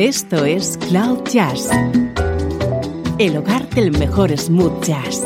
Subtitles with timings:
[0.00, 1.68] Esto es Cloud Jazz,
[3.18, 5.22] el hogar del mejor smooth jazz,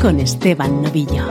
[0.00, 1.28] con Esteban Novillo.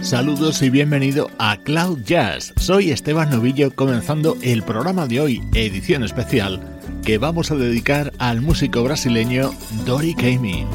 [0.00, 2.52] Saludos y bienvenido a Cloud Jazz.
[2.56, 8.40] Soy Esteban Novillo comenzando el programa de hoy, edición especial, que vamos a dedicar al
[8.40, 9.52] músico brasileño
[9.86, 10.66] Dori Caymmi.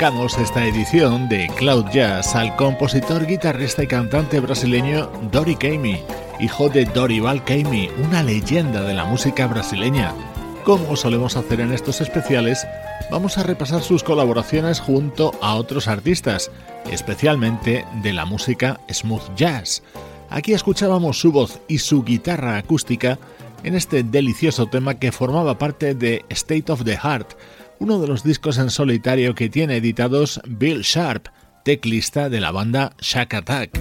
[0.00, 6.02] Dedicamos esta edición de Cloud Jazz al compositor, guitarrista y cantante brasileño Dori Caymmi,
[6.40, 10.14] hijo de Dorival Caymmi, una leyenda de la música brasileña.
[10.64, 12.66] Como solemos hacer en estos especiales,
[13.10, 16.50] vamos a repasar sus colaboraciones junto a otros artistas,
[16.90, 19.82] especialmente de la música smooth jazz.
[20.30, 23.18] Aquí escuchábamos su voz y su guitarra acústica
[23.64, 27.34] en este delicioso tema que formaba parte de State of the Heart,
[27.80, 31.28] uno de los discos en solitario que tiene editados Bill Sharp,
[31.64, 33.80] teclista de la banda Shack Attack.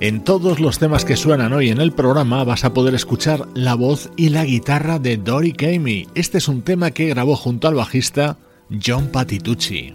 [0.00, 3.74] En todos los temas que suenan hoy en el programa vas a poder escuchar la
[3.74, 6.08] voz y la guitarra de Dory Kamey.
[6.14, 8.36] Este es un tema que grabó junto al bajista
[8.84, 9.92] John Patitucci.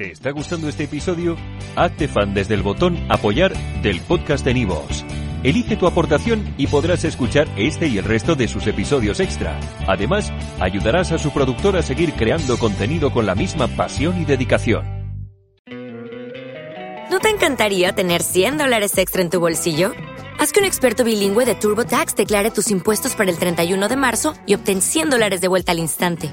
[0.00, 1.36] ¿Te está gustando este episodio?
[1.76, 3.52] Hazte fan desde el botón Apoyar
[3.82, 5.04] del podcast de Nivos.
[5.42, 9.60] Elige tu aportación y podrás escuchar este y el resto de sus episodios extra.
[9.86, 14.86] Además, ayudarás a su productor a seguir creando contenido con la misma pasión y dedicación.
[17.10, 19.92] ¿No te encantaría tener 100 dólares extra en tu bolsillo?
[20.38, 24.32] Haz que un experto bilingüe de TurboTax declare tus impuestos para el 31 de marzo
[24.46, 26.32] y obtén 100 dólares de vuelta al instante.